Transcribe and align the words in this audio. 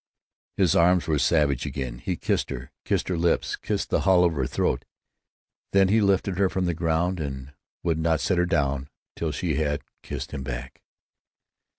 '"His 0.57 0.75
arms 0.75 1.05
were 1.07 1.19
savage 1.19 1.63
again; 1.67 1.99
he 1.99 2.15
kissed 2.17 2.49
her, 2.49 2.71
kissed 2.85 3.07
her 3.07 3.17
lips, 3.19 3.55
kissed 3.55 3.91
the 3.91 3.99
hollow 3.99 4.29
of 4.29 4.33
her 4.33 4.47
throat. 4.47 4.83
Then 5.73 5.89
he 5.89 6.01
lifted 6.01 6.39
her 6.39 6.49
from 6.49 6.65
the 6.65 6.73
ground 6.73 7.19
and 7.19 7.53
would 7.83 7.99
not 7.99 8.19
set 8.19 8.39
her 8.39 8.47
down 8.47 8.89
till 9.15 9.31
she 9.31 9.57
had 9.57 9.83
kissed 10.01 10.31
him 10.31 10.41
back. 10.41 10.81